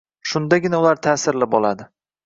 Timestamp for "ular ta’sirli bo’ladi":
0.85-1.91